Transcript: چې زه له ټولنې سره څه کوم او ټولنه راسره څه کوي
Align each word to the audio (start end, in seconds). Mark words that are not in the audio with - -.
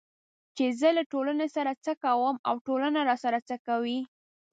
چې 0.55 0.65
زه 0.79 0.89
له 0.97 1.03
ټولنې 1.11 1.47
سره 1.55 1.71
څه 1.83 1.93
کوم 2.03 2.35
او 2.47 2.55
ټولنه 2.67 2.99
راسره 3.09 3.39
څه 3.47 3.55
کوي 3.67 3.99